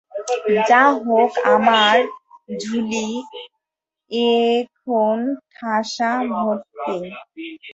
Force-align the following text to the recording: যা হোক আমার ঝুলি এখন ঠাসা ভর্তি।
যা 0.69 0.83
হোক 0.99 1.31
আমার 1.53 1.97
ঝুলি 2.59 3.07
এখন 4.49 5.17
ঠাসা 5.53 6.11
ভর্তি। 6.33 6.97